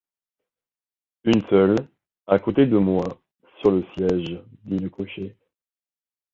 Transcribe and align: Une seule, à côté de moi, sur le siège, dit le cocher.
Une 1.25 1.45
seule, 1.51 1.75
à 2.25 2.39
côté 2.39 2.65
de 2.65 2.75
moi, 2.75 3.21
sur 3.59 3.69
le 3.69 3.85
siège, 3.93 4.41
dit 4.63 4.79
le 4.79 4.89
cocher. 4.89 5.37